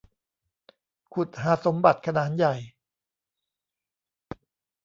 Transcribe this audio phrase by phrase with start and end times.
[1.13, 2.55] ขุดหาสมบัติขนานใหญ่